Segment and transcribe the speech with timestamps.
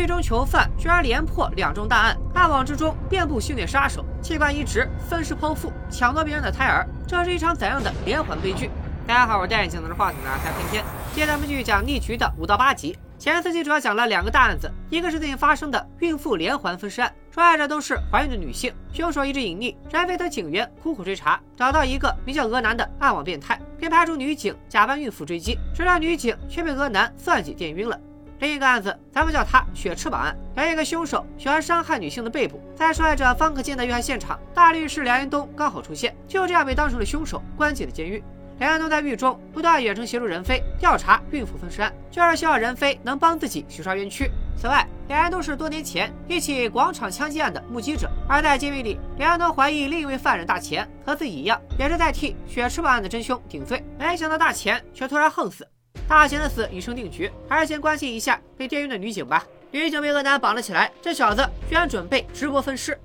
[0.00, 8.70] 狱中囚犯居然连破两宗大案，暗网之中遍布性虐杀手，器官移植、分尸剖腹、抢夺别人的胎儿，这是一场怎样的连环悲剧？
[9.06, 10.84] 大家好，我是戴眼镜拿着话筒的开天天。
[11.12, 12.96] 今天咱们继续讲逆局的五到八集。
[13.18, 27.96] 前四集主要讲了两个大案子，一个是最近发生的孕妇连环分尸案，受害者都是怀孕的女性，凶手一直隐匿，然非等警员苦苦追查，找到一个名叫俄南的暗网变态，并派出女警假扮孕妇追击，谁料女警却被俄南算计电晕了。
[28.42, 30.36] 另一个案子，咱们叫它“血翅膀案”。
[30.58, 38.20] 有一个凶手喜欢伤害女性的背部，在受害者方可见的遇害现场，大律师梁延东刚好出现，就这样被当成了凶手，关进了监狱。
[38.58, 44.28] 梁延东在狱中不断远程协助任飞调查孕妇分尸案，就是希望任飞能帮自己洗刷冤屈。
[44.56, 55.64] 此外，两人都是多年前一起广场枪击案的目击者，而在监狱里，梁延东怀疑另一位犯人大钱和自己一样，也是在替血翅膀案的真凶顶罪，没想到大钱却突然横死。
[56.12, 59.46] 大贤的死已成定局，还是先关心一下被电晕的女警吧。
[59.70, 63.00] 女警被恶男绑了起来，这小子居然准备直播分尸。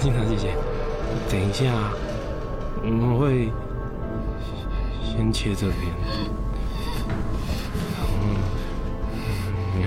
[0.00, 0.54] 警察姐姐，
[1.28, 1.64] 等一下，
[2.84, 3.50] 我们会
[5.02, 5.76] 先切这边，
[8.22, 8.38] 嗯
[9.74, 9.82] 嗯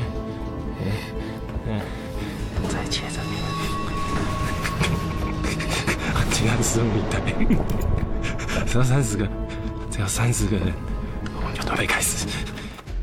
[1.65, 1.79] 嗯，
[2.67, 3.31] 再切这边。
[6.31, 7.21] 竟然是你的，
[8.67, 9.25] 只要三十个，
[9.89, 10.73] 只要三十个人。
[11.67, 12.25] 准备开始。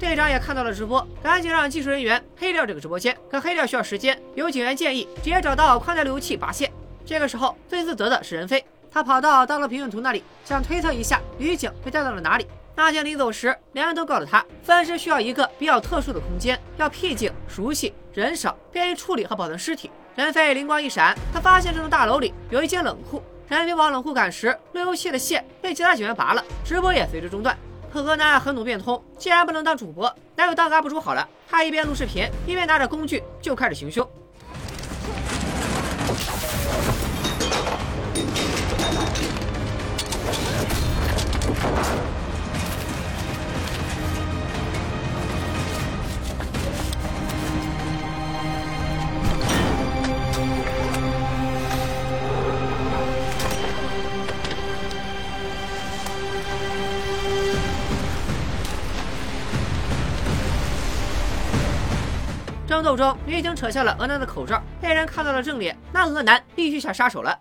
[0.01, 3.17] 队长也看到了直播，赶紧让技术人员黑掉这个直播间。
[3.31, 6.71] 可黑掉需要时间，有警员建议直接找到宽带路由器拔线。
[7.07, 12.47] 这个时候最自责的是任飞，他跑到道路平面图那里，想推测一下女警被带到了哪里。
[12.77, 19.91] 那天临走时，两人都告诉他，分尸需要一个比较特殊的空间，要僻静、熟悉、人少，便于处理和保存尸体。
[20.17, 23.23] 任飞灵光一闪，他发现这栋大楼里有一间冷库。
[23.49, 27.57] 任飞往冷库赶时，路由器的线被其他警员拔了，直播也随之中断。
[27.95, 31.29] 可河南很懂变通，既然不能当主播，那就当 UP 主好了。
[31.49, 34.05] 他一边录视频，一边拿着工具就开始行凶。
[62.85, 67.37] 斗中，女警扯下了俄男的口罩，被人看到了正脸，那俄男必须下杀手了。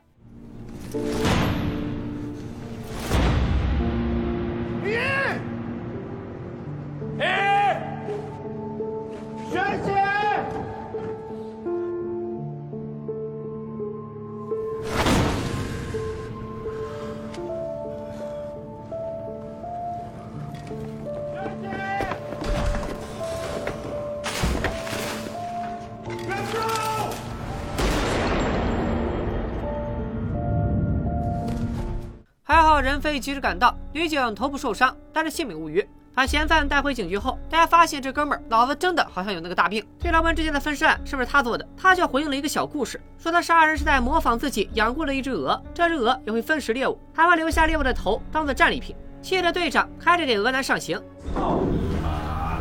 [32.83, 35.87] 还好任飞及时赶到，女警头部受伤，但是性命无虞。
[36.13, 39.81] 把嫌犯带回警局后，大家发现这哥们儿脑子真的好像有那个大病。
[39.97, 48.93] 队长问之间的分尸案是不是他做的，他却回应了一个小故事，说他杀人是在模仿自己养过的一只鹅，这只鹅也会分食猎物，还会留下猎物的头当做战利品。
[49.21, 51.01] 气得队长开始给鹅男上刑。
[51.33, 52.59] 操你妈！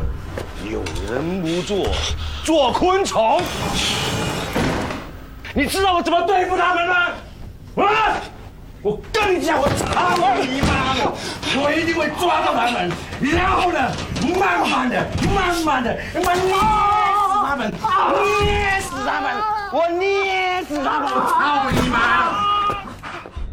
[0.71, 0.81] 有
[1.11, 1.85] 人不做，
[2.45, 3.41] 做昆虫。
[5.53, 6.95] 你知道我怎么对付他们吗？
[7.75, 8.21] 啊！
[8.83, 11.09] 我更加，我操你妈的！
[11.55, 13.79] 我一定会抓到他们，然后呢，
[14.37, 16.51] 慢慢的、慢慢的、慢慢捏
[17.21, 17.71] 死他们，
[18.43, 19.31] 捏死他们，
[19.71, 21.07] 我捏死他们！
[21.07, 21.95] 操你妈！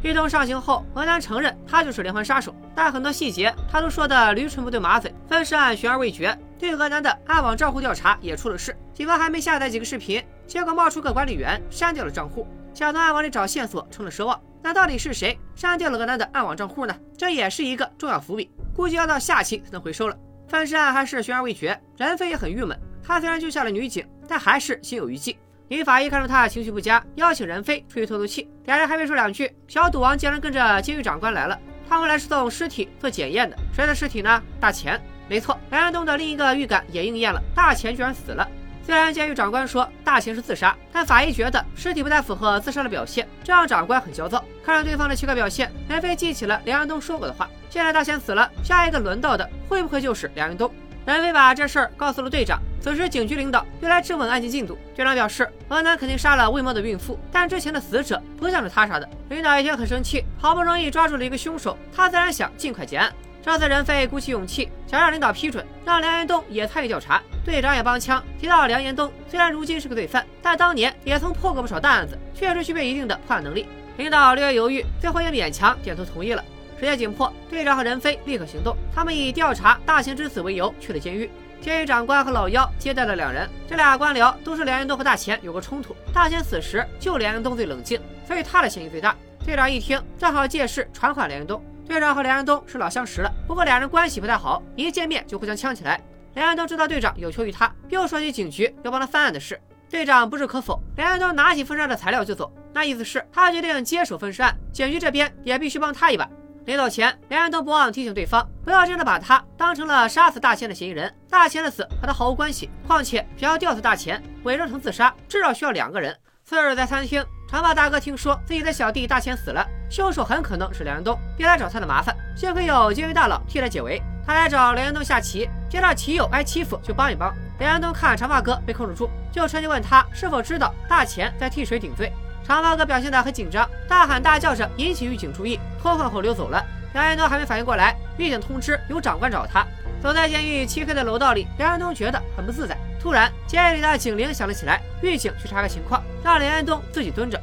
[0.03, 6.37] 一通上刑后，俄南承认他就是连环杀手，但很多细节他都说的驴唇不对马嘴，分尸案悬而未决。
[6.59, 8.59] 对俄南的暗网账户调查也出了！
[8.59, 12.11] 事，警方还没下载几个视频，结果冒出个管理员删掉了！
[12.11, 14.11] 账户，想从暗网里找线索成了！
[14.11, 14.37] 奢望。
[14.63, 16.95] 那到底是谁删掉了俄南的暗网账户呢？
[17.17, 20.17] 这也是一个重要伏笔，估计要到下期才能回收了。
[20.49, 22.79] 分尸案还是悬而未决，任飞也很郁闷。
[23.03, 25.37] 他虽然救下了女警，但还是心有余悸。
[25.69, 28.51] 女法医看出他情绪不佳，邀请任飞出去透透气。
[28.65, 31.59] 两人还没说两句，小赌王竟然跟着监狱长官来了。
[31.89, 34.43] 他们来是送尸体做检验的，谁的尸体呢？
[34.61, 35.01] 大钱。
[35.29, 38.49] 没错，梁安东的另一个预感也应验了，大钱居然死了。
[38.85, 44.45] 虽然监狱长官说大贤是自杀，但法医觉得尸体不太符合自杀的表现，这让长官很焦躁。
[44.65, 50.73] 看着对方的奇怪表现，南飞记起了梁安东说过的话：现在大贤死了，下一个轮到的会不会就是梁安东？
[51.05, 52.61] 南飞把这事儿告诉了队长。
[52.81, 59.09] 此时警局领导又来质问案件进度，队长表示河南肯定杀了未梦的孕妇，但之前的死者不像是他杀的。
[59.29, 63.13] 领导一听很生气，好不容易抓住了一个凶手，他自然想尽快结案。
[63.43, 67.23] 这次任飞鼓起勇气，想让领导批准，让梁延东也参与调查。
[67.45, 73.67] 队长也帮腔，提到梁延东虽然如今是个罪犯，但当年也曾破过不少大案子，确实具备一定的破案能力。
[73.97, 76.45] 领导略犹豫，最后也勉强点头同意了。
[76.79, 78.77] 时间紧迫，队长和任飞立刻行动。
[78.95, 81.31] 他们以调查大贤之死为由去了监狱。
[81.61, 85.95] 监狱长官和老妖接待了两人，这俩官僚都是梁延东和大钱有过冲突。
[86.13, 89.15] 大钱死时就梁延东最冷静，所以他的嫌疑最大。
[89.45, 91.63] 队长一听，正好借势传唤梁延东。
[91.91, 96.01] 队长和梁安东是老相识了，不过俩人关系不太好，一见面就互相呛起来。
[96.35, 99.61] 梁安东知道队长有求于他，又说起警局要帮他翻案的事。
[99.89, 106.31] 队长不置可否，梁安东拿起分尸案的材料就走，那意思是他决定接手分尸案，警局这边也必须帮他一把。
[106.65, 111.13] 临走前，梁安东不忘提醒对方，不要真的把他当成了杀死大钱的嫌疑人。
[111.29, 116.17] 大钱的死和他毫无关系，况且想要吊死大钱，伪装成自杀，至少需要两个人。
[116.51, 117.25] 次日在餐厅。
[117.47, 122.13] 长发大哥听说自己的小弟大钱死了，凶手很可能是梁安东，便来找他的麻烦。
[122.35, 127.33] 幸亏有监狱大佬替他解围，他来找梁安东下棋，见到棋友挨欺负就帮一帮。
[127.61, 132.13] 梁安东看长发哥被控制住，就趁机问他是否知道大钱在替谁顶罪。
[132.45, 136.61] 长发哥表现得很紧张，大喊大叫着引起狱警注意，脱困后溜走了。
[136.95, 139.65] 梁安东还没反应过来，狱警通知有长官找他。
[140.03, 142.77] 走在监狱漆黑的楼道里，梁安东觉得很不自在。
[143.01, 144.83] 突然，监狱里的警铃响了起来。
[145.03, 147.41] 狱警去查看情况，让林安东自己蹲着。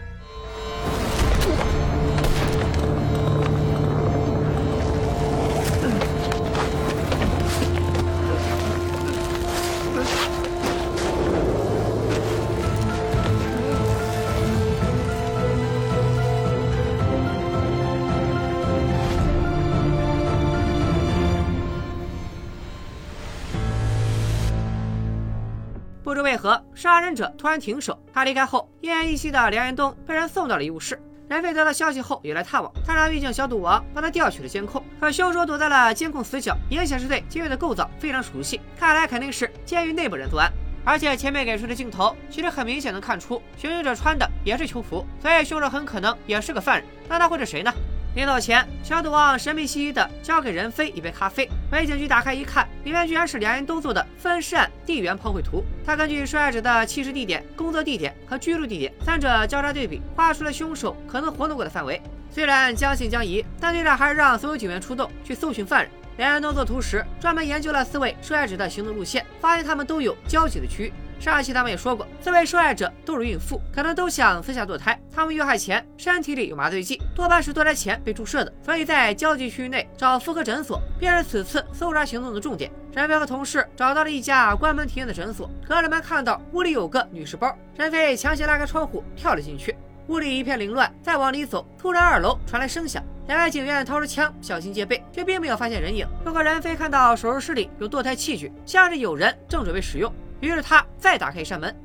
[26.08, 28.02] 不知为何，杀人者突然停手。
[28.14, 30.98] 他离开后，奄奄一息的梁延东被人送到了医务室。
[31.28, 38.62] 南飞得到消息后也来探望，他让狱警小赌王帮他调取了监控，可凶手躲在了监控死角，也显示对监狱的构造非常熟悉。
[38.80, 40.50] 看来肯定是监狱内部人作案。
[40.86, 46.88] 而且前面给出的镜头，其实很明显能看出，行凶者穿的也是囚服，所以凶手很可能也是个犯人。
[47.10, 47.74] 那他会是谁呢？
[48.18, 51.48] 临走前，小赌王神秘兮兮地交给任飞一杯咖啡。
[51.72, 55.64] 回警局打开一看，里面居然是梁延东做的分尸案地缘炮绘图。
[55.86, 62.02] 他根据受害者的弃尸地点、工作地点和居住地点三者交叉对比，画出了凶手可能活动过的范围。
[62.32, 65.92] 虽然将信将疑，但队长还是让所有警员出动去搜寻犯人。
[66.18, 70.94] 梁延东做图时，专门研究了四位受害者的行动路线，发现他们都有交集的区域。
[71.20, 75.00] 上一期他们也说过，四位受害者都是孕妇，可能都想私下堕胎。
[75.14, 82.72] 他们遇害前身体里有麻醉剂，多半是堕胎前被注射的，所以在交际区域内找妇科诊所便是此次搜查行动的重点。
[82.94, 89.76] 任飞和同事找到了一家关门停业的诊所，隔着门看到屋里有个女士包，任飞强行拉开窗户跳了进去。
[90.08, 96.08] 屋里一片凌乱，再往里走，突然二楼传来声响，两位警员掏出枪，小心戒备，却并没有发现人影。
[96.24, 100.12] 不过任飞看到手术室里有堕胎器具，像是有人正准备使用。
[100.40, 101.76] 于是他再打开一扇门。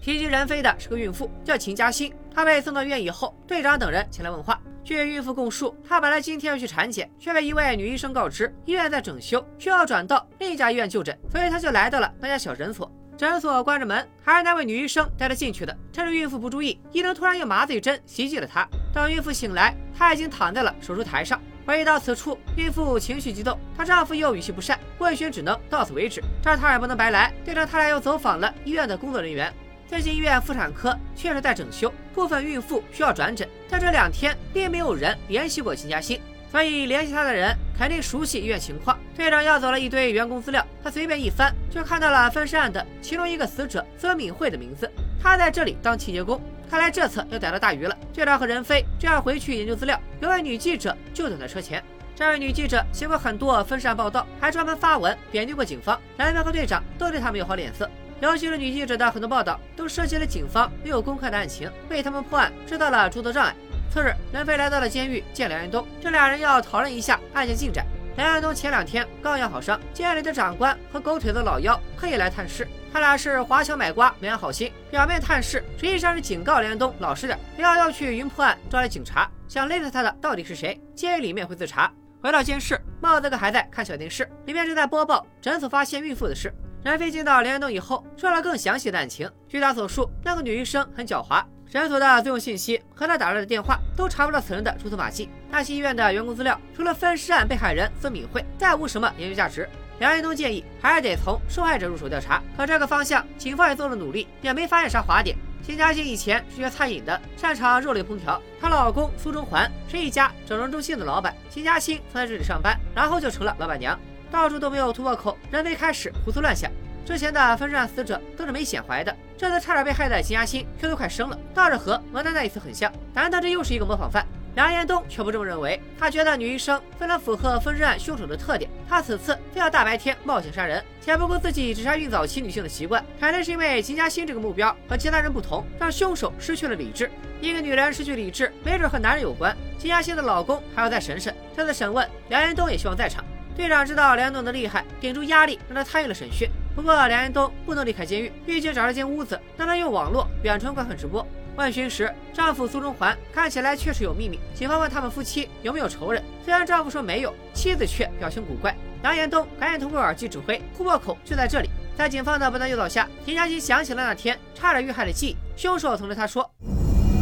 [0.00, 2.12] 提及人飞的是个孕妇，叫秦嘉欣。
[2.34, 4.60] 她被送到医院以后，队长等人前来问话。
[4.92, 12.92] 据孕妇供述，她本来今天要去产检，却被一位女医生告知医院在整修，需要转到另一家医院就诊，所以她就来到了那家小诊所。
[13.16, 15.74] 诊所关着门，还是那位女医生带她进去的。
[15.94, 18.68] 趁着孕妇不注意，医生突然用麻醉针袭击了她。
[18.92, 21.40] 等孕妇醒来，她已经躺在了手术台上。
[21.64, 26.20] 回忆到此处，孕妇情绪激动，她丈夫又语气不善，问询只能到此为止。
[26.42, 29.50] 这儿他也不能白来，对着他俩又走访了医院的工作人员。
[29.92, 36.18] 最近医院妇产科确实在整修，部分孕妇需要转诊，但这两天并没有人联系过秦嘉欣，
[36.50, 38.98] 所以联系他的人肯定熟悉医院情况。
[39.14, 44.90] 队长要走了一堆员工资料，他随便一翻，就看到了分尸案的其中一个死者孙敏慧的名字，
[45.22, 47.94] 他在这里当清洁工，看来这次又逮到大鱼了。
[48.14, 51.84] 队长和任飞正要回去研究资料，有位女记者就等在车前。
[52.14, 57.90] 这位女记者写过很多分尸案报道，还专门发文贬低过警方，任飞和队长都对他没有好脸色。
[58.22, 63.52] 尤其是女记者的很多报道都涉及了警方没有公开的案情，为他们破案制造了诸多障碍。
[63.90, 67.84] 次日，任飞来到了监狱见梁延东，这俩人要讨论一下案件进展。
[68.16, 80.80] 梁延东前两天刚养好伤，监狱里的长官和狗腿子老妖特意来探视，他俩是华侨买瓜，没安好心，表面探视，实际上是警告梁延东老实点，不要要去云破案招来警察，想勒死他的到底是谁？
[80.94, 81.92] 监狱里面会自查。
[82.22, 86.54] 回到监室，帽子哥还在看小电视，里面正在播报诊所发现孕妇的事。
[86.84, 89.30] 任飞见到梁延东以后，说了更详细的案情。
[89.48, 95.28] 据他所述，那个女医生很狡猾，诊所的最用信息和他打来的电话都查不到此人的蛛丝马迹。
[95.48, 99.68] 大西医院的员工资料除了分尸案被害人孙敏慧，再无什么研究价值。
[100.00, 105.36] 梁延东建议还是得从受害者入手调查，可这个方向警方也做了努力，也没发现啥滑点。
[105.62, 108.42] 金嘉欣以前是学餐饮的，擅长肉类烹调。
[108.60, 113.96] 她老公苏中环是一家整容中心的老板，金嘉欣曾在这里上班，然后就成了老板娘。
[114.32, 116.68] 到处都没有突破口，人们开始胡思乱想。
[117.04, 122.90] 之前的分尸案死者都是没显怀的，这次差点被害的金嘉欣却都快生了，倒是和王丹那一次很像。
[123.12, 124.26] 难道这又是一个模仿犯？
[124.54, 128.70] 梁延东却不这么认为，他觉得女医生非常符合分尸案凶手的特点。
[128.88, 137.10] 他此次非要大白天冒险杀人，且不顾自己只杀孕早期女性的习惯，肯定是因为金嘉欣这个目标和其他人不同，让凶手失去了理智。
[137.40, 139.56] 一个女人失去理智，没准和男人有关。
[139.78, 143.24] 金嘉欣的老公还要再审审，这次审问，梁延东也希望在场。
[143.62, 146.48] 队长知道梁延东的厉害，顶住压力让他参与了审讯。
[146.74, 151.24] 不过梁延东不能离开监狱，毕竟找了间屋子，让他用网络远程观看直播。
[151.54, 154.40] 问询时，丈夫苏中环看起来确实有秘密。
[154.52, 158.74] 警方问他们夫妻有没有仇人，虽然丈夫说没有，妻子却表情古怪。
[159.02, 161.70] 梁延东赶紧通过耳机指挥，突破口就在这里。
[161.96, 165.36] 在警方的不断诱导下，田佳琪想起了那天差点遇害的记忆。
[165.56, 166.50] 凶手曾对他说：“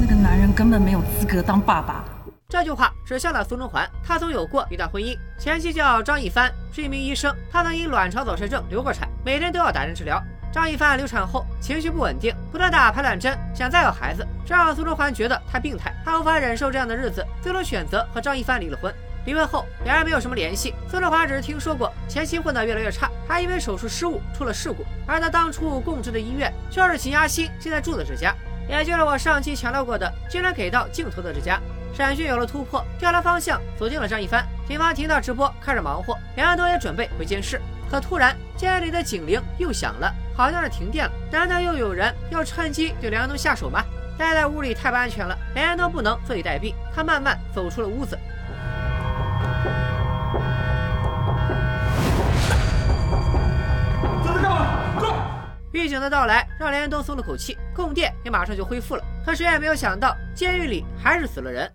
[0.00, 2.02] 那个男人根本没有资格当爸爸。”
[2.50, 3.88] 这句话指向了苏中环。
[4.02, 7.33] 他曾有过一段婚姻，前妻叫张一帆，是一名医生。
[7.49, 10.21] 他曾因卵巢早衰症流过产，每天都要打针治疗。
[10.52, 18.92] 张一帆流产后情绪不稳定，不断打排卵针，想再要孩子，这让苏中环觉得他病态，他无法忍受这样的日子，最终选择和张一帆离了婚。
[19.26, 20.75] 离婚后，两人没有什么联系。
[20.90, 28.35] 苏中环只是听说过前妻混得越来越差，还因为手术失误出了事故，而他当初供职的医院就是秦嘉欣现在住的这家，
[28.69, 31.61] 也就是我上期强调过的经常给到镜头的这家。
[32.00, 36.16] 展讯有了突破，调查方向锁定了张一帆，警方停掉直播，开始忙活。
[36.35, 40.11] 梁安东也准备回监室，可突然监狱里的警铃又响了。
[40.35, 43.85] 好像是停电了，难道又有人要趁机对梁安东下手吗？
[44.16, 46.73] 待在屋里太不安全了，梁安东不能坐以待毙。
[46.95, 48.19] 他慢慢走出了屋子。
[54.25, 54.66] 这是干嘛？
[54.99, 55.11] 快！
[55.73, 59.04] 狱警的到来让梁安东松了口气，供电也马上就恢复了。
[59.23, 61.71] 可谁也没有想到，监狱里还是死了人。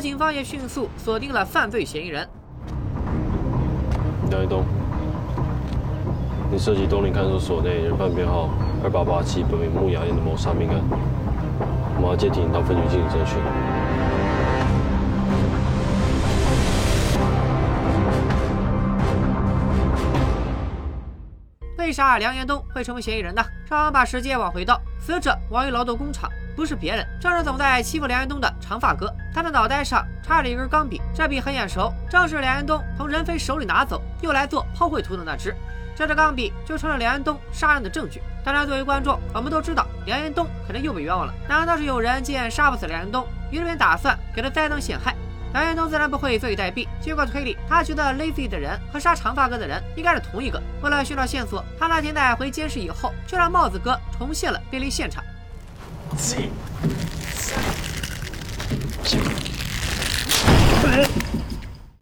[0.00, 2.26] 而警方也迅速锁定了犯罪嫌疑人。
[4.30, 4.64] 梁一东，
[6.50, 8.48] 你涉及东林看守所内人犯编号
[8.82, 10.80] 二八八七本名木雅燕的谋杀命案，
[11.96, 13.36] 我们要接替你到分局进行侦讯。
[21.76, 23.42] 为啥梁延东会成为嫌疑人呢？
[23.68, 26.30] 让我们把时间往回倒，死者亡于劳动工厂。
[26.60, 29.10] 不是别人，正是总在欺负梁延东的长发哥。
[29.32, 35.56] 他的脑袋上插着一根钢笔，这笔很眼熟，正是梁延东从任飞手里拿走，用来做抛绘图的那支。
[35.96, 38.20] 这支钢笔就成了梁延东杀人的证据。
[38.44, 41.32] 当然，作为观众，我们都知道梁延东肯定又被冤枉了。
[41.48, 45.16] 难道是有人见杀不死梁延东，于是便打算给他栽赃陷害？
[45.54, 46.86] 梁延东自然不会坐以待毙。
[47.00, 50.60] 经过推理，他觉得 Lazy 的人和杀长发哥的人应该是同一个。
[50.82, 55.24] 为了寻找线索，他那天带回监视以后，就让帽子哥重现了便利现场。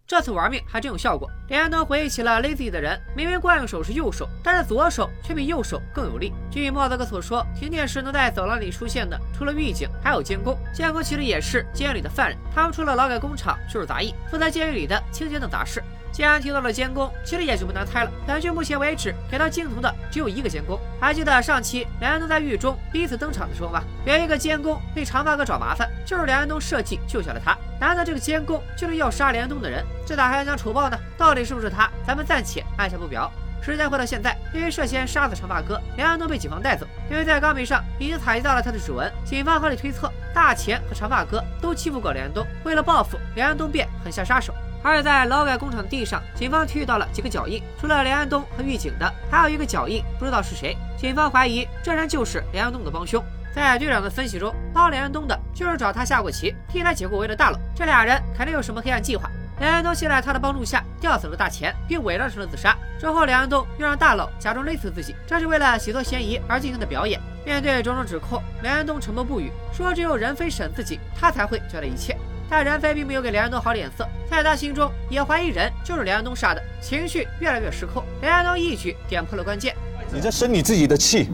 [0.07, 1.31] 这次玩命还真有效果。
[1.49, 6.33] 连安东回忆起了 Lazy 的人，明明惯用手是右手，但是左手却比右手更有力。
[6.51, 10.59] 据莫泽哥所说，停电时能在走廊里出现的，除了狱警，还有监工。
[10.73, 15.83] 监工其实也是监狱里的犯人，他们除了劳改工厂，就是杂役，负责监狱里的清洁等杂事。
[16.11, 18.11] 既然提到了监工，其实也就不难猜了。
[18.27, 20.79] 本剧目前为止给到镜头的只有一个监工。
[21.01, 23.83] 还记得上期梁安东在狱中第一次登场的时候吗？
[24.05, 27.57] 有一个监工被长发哥找麻烦，就是梁安东设计救下了他。
[27.81, 29.85] 难道这个监工就是要杀梁安东的人？
[30.05, 30.99] 这咋还想丑报呢？
[31.17, 31.89] 到底是不是他？
[32.07, 33.31] 咱们暂且按下不表。
[33.61, 36.87] 时间回到现在，因为涉嫌杀死长发哥，梁安东被警方带走。
[37.11, 42.47] 因为在钢笔上已经采集到了他的指纹，警方合理推测，大钱和长发哥都欺负过梁安东。
[42.65, 44.55] 为了报复，梁安东便狠下杀手。
[44.83, 50.77] 而在劳改工厂的地上，警方提取到了几个脚印，除了梁安东和狱警的，还有一个脚印，不知道是谁。
[50.97, 53.23] 警方怀疑这人就是梁安东的帮凶。
[53.55, 57.59] 在队长的分析中，帮梁安东的就是找他下过棋、替他解过围的大佬。
[57.75, 59.29] 这俩人肯定有什么黑暗计划。
[59.59, 62.77] 梁安东先在他的帮助下吊死了大钱，并伪装成了自杀。
[63.01, 67.21] 之后，梁安东又让大佬假装勒死自己，这是为了洗脱嫌疑而进行的表演。
[67.45, 72.17] 面对种种指控，梁安东沉默不语，说只有任飞审自己，他才会交代一切。
[72.51, 78.03] 但任飞并没有给梁安东好脸色，在他心中也怀疑人就是梁安东杀的，情绪越来越失控。
[78.23, 79.75] 梁安东一举点破了关键：
[80.11, 81.29] 你在生你自己的气，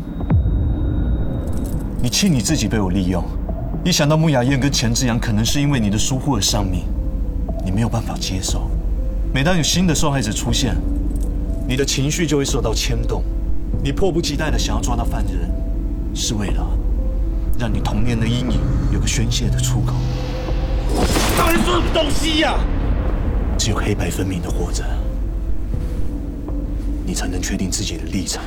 [2.03, 3.23] 你气你自己被我利用，
[3.85, 6.85] 一想到穆雅燕跟钱志阳可能是因为你的疏忽而丧命，
[7.65, 8.69] 你没有办法接受。
[9.33, 10.75] 每当有新的受害者出现，
[11.69, 13.23] 你的情绪就会受到牵动，
[13.85, 15.49] 你迫不及待的想要抓到犯人，
[16.13, 16.67] 是为了
[17.57, 18.59] 让你童年的阴影
[18.93, 19.95] 有个宣泄的出口。
[21.37, 22.59] 到底说什么东西呀？
[23.59, 24.85] 只有黑白分明的活着，
[27.07, 28.43] 你才能确定自己的立场。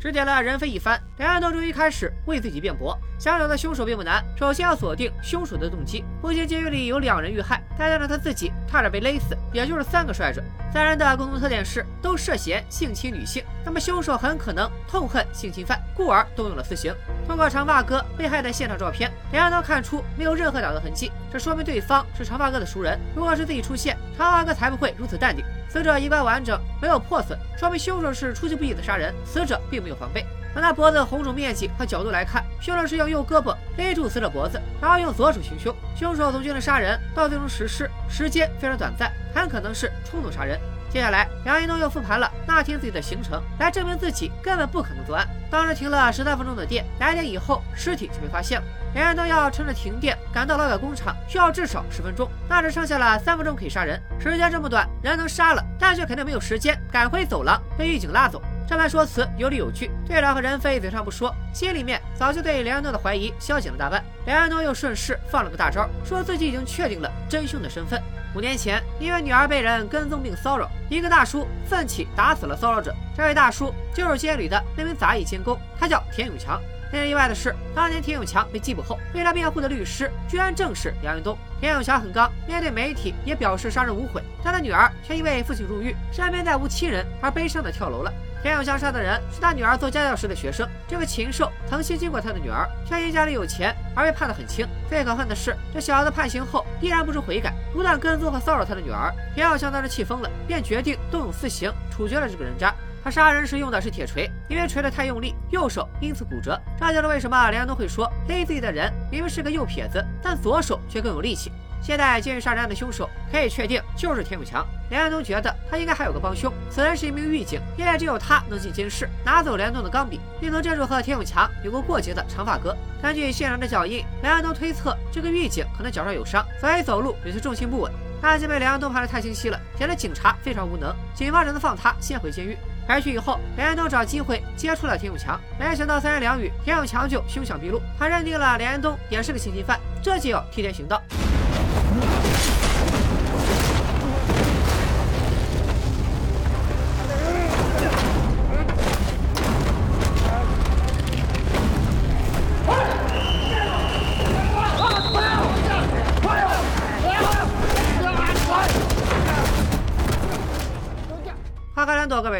[0.00, 2.96] 指点了任飞一番，两人都终于开始为自己辩驳。
[3.18, 6.04] 想找到凶手并不难，首先要锁定凶手的动机。
[6.22, 10.40] 目前监狱里有两人遇害，再加上他自己差点被勒死，也就是三个受害者。
[10.72, 16.94] 三人的共同特点是都涉嫌性侵女性，那么凶手很可能痛恨性侵犯，故而动用了私刑。
[17.28, 22.98] 通过长发哥被害的现场照片，两人都看出没有任何打斗痕迹，这说明对方是长发哥的熟人。
[23.14, 25.44] 如果是自己出现，长发哥才不会如此淡定。
[25.68, 30.24] 死者衣冠完整，没有破损，说明凶手是出其不意的杀人，死者并没有防备。
[30.54, 35.72] 从他脖子红肿面积和角度来看，凶手是用右胳膊勒住死者脖子，然后用左手行凶。
[35.94, 40.58] 凶手从决定杀人到最终实施，时间非常短暂，很可能是冲动杀人。
[40.90, 45.28] 接下来，梁一东又复盘了那天自己的行程，来证明自己根本不可能作案。
[45.50, 48.66] 当时停了十三分钟的电，来电以后尸体就被发现了。
[48.94, 54.00] 梁一东要趁着停电赶到劳改工厂，需要至少十分钟，那只剩下了三分钟可以杀人。
[54.18, 58.42] 时间这么短，人能杀了，但却肯定没有时间赶回走廊被狱警拉走。
[58.66, 64.02] 这番说辞有理有据，队长和任飞嘴上不说，心里面早就对梁安东的怀疑消减了大半。
[64.26, 68.02] 梁安东又顺势放了个大招，说自己已经确定了真凶的身份。
[68.34, 72.94] 五年前，因为女儿被人跟踪并骚扰，一个大叔奋起打死了骚扰者。
[73.16, 76.60] 这位大叔就是监狱里的那名杂役监工，他叫田永强。
[76.90, 81.36] 令人意外的是，当年田永强被缉捕后，为他辩护的律师居然正是梁安东。
[81.60, 88.10] 田永强很刚，面对媒体也表示杀人无悔，他的女儿却因为父亲入狱，身边再无亲人而悲伤的跳楼了。
[88.40, 94.64] 田永强杀的人是他女儿做家教时的学生，这个禽兽曾亲近过他的女儿，却因家里有钱而被判得很轻。
[94.88, 99.12] 最可恨的是，这小子判刑后依然不知悔改，不断跟踪和骚扰他的女儿。
[99.34, 102.72] 田永强当时气疯了，便决定动用私刑处决了这个人渣。
[103.02, 106.60] 他杀人时用的是铁锤，因为锤得太用力，右手因此骨折。
[106.78, 111.50] 这就是为什么连安东会说勒自己的人明明是个右撇子，但左手却更有力气。
[111.80, 114.66] 现在监狱杀人案的凶手可以确定就是田永强。
[114.90, 122.76] 梁安东觉得他应该还有个帮凶，此人是一名狱警，因为只有他能进监室拿走梁安东的钢笔，并能镇住和田永强有过过节的长发哥。
[123.02, 127.92] 根据现场的脚印，梁安东推测这个狱警可能脚上有伤，所以走路有些重心不稳。
[128.20, 132.56] 案件被梁安东盘得太清晰了，显得警察非常无能，警方只能放他先回监狱。
[132.88, 141.00] 回去以后，梁安东找机会接触了田永强，没想到三言两语，田永强就凶相毕露，他认定了梁安东也是个性侵犯，这就要替天行道。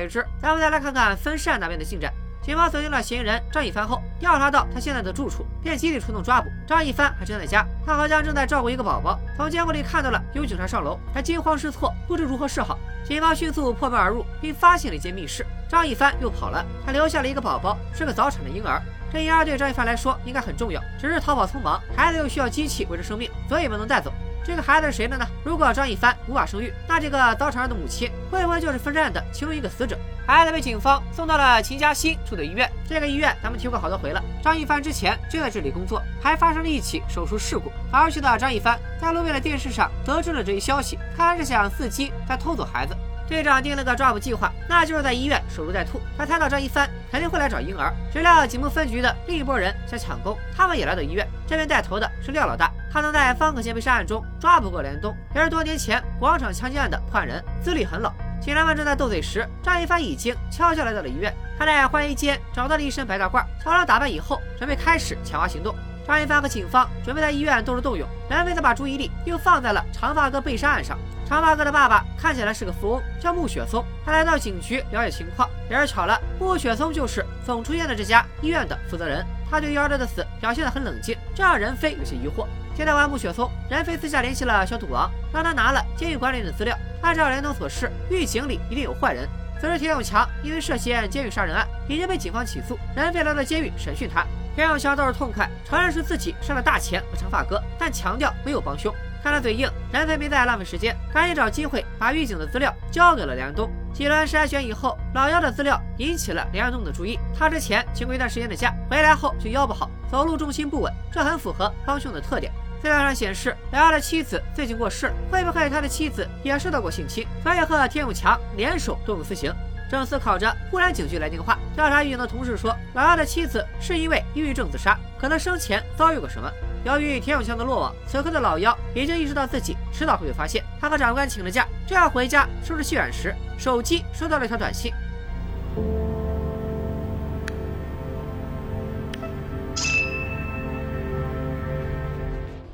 [0.08, 0.26] 开两朵，各位已知。
[0.40, 2.12] 咱们再来看看分善那边的进展。
[2.40, 6.48] 警方锁定了嫌疑人张一帆后，调查到他现在的住处，便集体出动抓捕。
[6.66, 9.18] 张一帆还正在家，他好像正在照顾一个宝宝。
[9.36, 12.78] 从监控里看到了有警察上楼，他惊慌失措，不知如何是好。
[13.04, 15.44] 警方迅速破门而入，并发现了一间密室。
[15.68, 18.80] 张一帆又跑了，他留下了一个宝宝，是个早产的婴儿。
[19.12, 24.12] 这婴儿对张一帆来说应该很重要，只是逃跑匆忙，孩子又需要机器维持生命，所以没能带走。
[24.48, 25.26] 这个孩子是谁的呢？
[25.44, 29.94] 如果张一帆无法生育，那这个早产儿的母亲会不会就是分站的其中一个死者？
[30.26, 34.24] 孩子被警方送到了秦嘉欣住的医院，这个医院咱们提过好多回了。
[34.42, 37.70] 张一帆之前就在这里工作，还发生了一起手术事故。
[37.92, 42.96] 而去的张一帆在路边的电视上得知了这一消息，看来是想伺机再偷走孩子。
[43.28, 46.00] 队长定了个抓捕计划，那就是在医院守株待兔。
[46.16, 51.28] 他猜到张一帆肯定会来找婴儿，谁料警部分局的另一拨人想抢功，他们也来到医院。
[51.46, 58.12] 这边带头的是廖老大，他能在方可贤被杀案中抓捕过连东，也是多年前广场枪击案的破案人，资历很老。
[58.40, 61.34] 警察们正在斗嘴时，张一帆已经悄悄来到了医院。
[61.58, 65.74] 他在换衣间找到了一身白大褂，乔装打扮以后，准备开始抢挖行动。
[66.06, 70.96] 张一帆和警方准备在医院斗智斗勇，梁飞则把注意力又放在了长发哥被杀案上。
[71.26, 73.84] 长发哥的爸爸看起来是个富翁，叫穆雪松。
[74.06, 79.26] 他来到警局了解情况，也是巧了，穆雪松就是总出现的这家医院的负责人。
[79.50, 82.46] 他对幺儿的死表现得很冷静，这让任飞有些疑惑。
[82.74, 86.76] 见到完穆雪松，任飞私下联系了小赌王，让他拿了监狱管理的资料。
[87.02, 89.28] 按照连东所示，狱警里一定有坏人。
[89.60, 92.78] 此时田永强因为涉嫌监狱杀人案，已经被警方起诉。
[92.94, 98.94] 任飞来到监狱审讯他，田永强倒是痛快，承认是自己杀了大钱和长发哥，但强调没有帮凶。
[99.20, 103.68] 看他嘴硬，任飞没再浪费时间，赶紧找机会把狱警的资料交给了梁安东。
[103.98, 107.18] 几轮筛选以后，老幺的资料引起了连安东的注意。
[107.36, 112.52] 他之前请过一段时间的假，回来后就腰不好，走路重心不稳，这很符合帮凶的特点。
[112.80, 119.52] 资料上显示，老幺的妻子最近过世了，会不会他的妻子也受到过性侵，所以和田永强联手动用私刑？
[119.90, 126.48] 正思考着，忽然警局来电话，调查狱警的同事说，老幺的妻子是因为抑郁症自杀，可能生前遭遇过什么。
[126.84, 130.64] 由于田永强的落网，此刻的老姚已经意识到自己迟早会被发现。
[130.80, 134.92] 他和长官请了假，正要回家收拾细软时，手机收到了一条短信。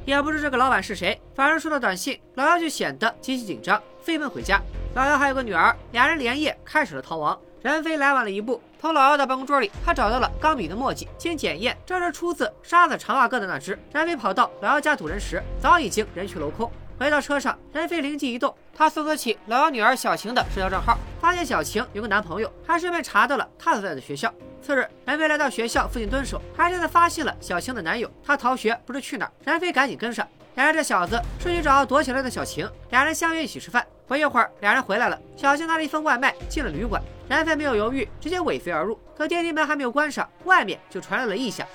[0.04, 4.60] 也不知这个老板是谁，反正收到短信，老姚就显得极其紧张，飞奔回家。
[4.94, 7.36] 老姚还有个女儿，俩人连夜开始了逃亡。
[7.64, 13.78] 任飞来晚了一步，从老姚的办公桌里，他找到了钢笔的墨迹，经检验，这是出自杀死长发哥的那只。
[13.90, 16.70] 任飞跑到老姚家堵人时，早已经人去楼空。
[16.98, 24.30] 回到车上，任飞灵机一动，他搜索起老姚女儿小晴的社交账号，发现小晴有个男朋友，还顺便查到了她所在的学校。
[24.60, 28.10] 次日，任飞来到学校附近蹲守，还真的发现了小晴的男友。
[28.22, 30.28] 他逃学不知去哪儿，任飞赶紧跟上。
[30.54, 33.84] 然而这小子是去找躲起来的小晴，两人相约一起吃饭。
[34.06, 37.02] 不一会儿，两人回来了，小晴拿了一份外卖进了旅馆。
[37.26, 38.98] 男飞没有犹豫，直接尾随而入。
[39.16, 41.66] 可电梯门还没有关上，外面就传来了异响。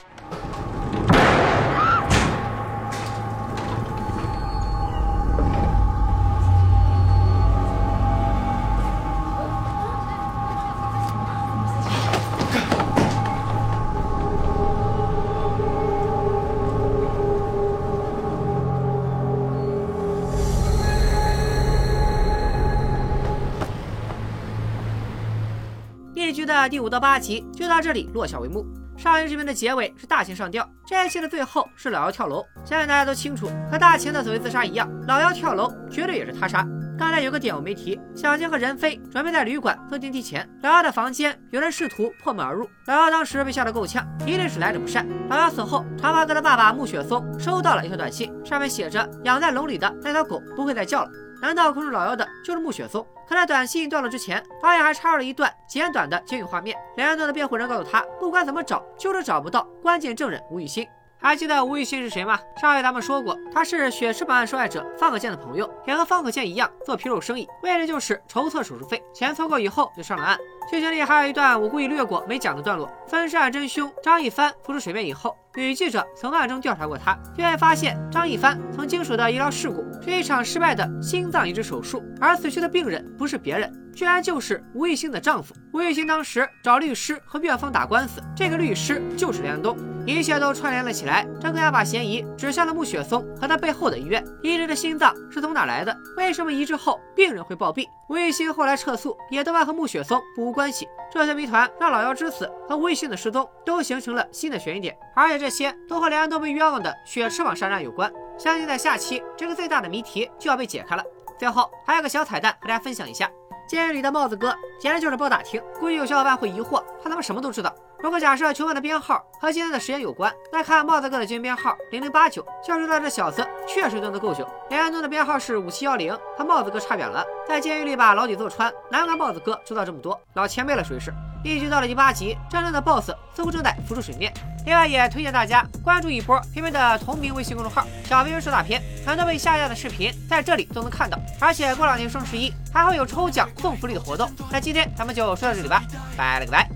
[26.70, 28.66] 第五到八集就到这里落下帷幕。
[28.96, 32.46] 上一视频的结尾是大秦上吊，这一期的最后是老姚跳楼。
[32.66, 36.68] 相信大家都清楚，和大秦的所谓自杀一样，老姚跳楼绝对也是他杀。
[36.98, 45.08] 刚才有个点我没提，小金和任飞准备在旅馆坐电梯前，老姚的房间有人试图破门而入，老姚当时被吓得够呛，一定是来者不善。
[45.30, 51.10] 老姚死后，长发哥的爸爸穆雪松收到了一条短信，上面写着：“养在笼里的那条狗不会再叫了。”
[51.42, 53.06] 难道控制老妖的就是穆雪松？
[53.28, 56.78] 可在短信断了之前，导演还插入了一段简短的监狱画面。
[56.96, 60.88] 连安顿的辩护人告诉他，不管怎么找，就是找不到关键证人吴雨欣。
[61.22, 62.40] 还记得吴雨欣是谁吗？
[62.62, 69.04] 上回咱们说过，他是血池案受害者方可建的朋友，也和方可建一样做皮肉生意，为的就是筹措手术费。
[69.14, 70.38] 钱凑够以后就上了岸。
[70.70, 85.54] 剧情里还有一段我故意略过没讲的段落：分尸案真凶张一帆浮出水面以后，女记者从暗中调查过他，意外发现张一帆曾经手的医疗事故是一场失败的心脏移植手术，而死去的病人不是别人，居然就是吴玉兴的丈夫。
[85.74, 89.78] 吴玉兴当时找律师和院方打官司，这个律师就是梁安东。
[90.10, 94.26] 一切都串联了起来，张克亚把嫌疑指向了穆雪松和他背后的医院。
[94.42, 95.96] 移植的心脏是从哪来的？
[96.18, 97.88] 为什么移植后病人会暴毙？
[98.10, 100.88] 吴玉兴后来撤诉，也都还和穆雪松不无关系。
[101.12, 108.12] 这些谜团让老妖之死和吴玉兴的失踪都形成了新的悬疑点，而且这些都和梁安东被冤枉的雪翅膀杀人案有关。
[108.38, 111.04] 相信在下期，这个最大的谜题就要被解开了。
[111.38, 113.30] 最后还有个小彩蛋和大家分享一下：
[113.70, 115.62] 监狱里的帽子哥简直就是包打听。
[115.80, 117.72] 估计有小伙伴会疑惑，他他妈什么都知道。
[118.00, 124.44] 如果假设囚犯的编号和今天的实验有关，那看帽子哥的监狱编号零零八九，就知道这小子确实蹲得够久。
[124.70, 127.24] 连安顿的编号是五七幺零，和帽子哥差远了。
[127.48, 131.14] 在监狱里把牢底坐穿，难怪帽子哥知道这么多，老前辈了属于是。
[131.44, 134.34] 一局到了第八集，战正的 BOSS 似乎正在浮出水面。
[134.66, 141.18] 另外，也推荐大家关注一波平民的同名微信公众号“小兵说大片”，很多被下架的视频在这里都能看到。
[141.40, 144.30] 而且过两天双十一还会有抽奖送福利的活动。
[144.52, 145.82] 那今天咱们就说到这里吧，
[146.18, 146.70] 拜了个拜。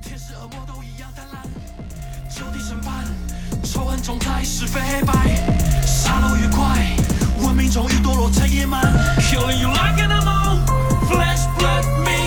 [3.63, 4.17] 仇恨总，
[5.85, 6.95] 杀戮愉快，
[7.45, 8.81] 文明终于堕落成野蛮。
[9.19, 10.59] Killing you like animal
[11.07, 12.22] flesh blood me.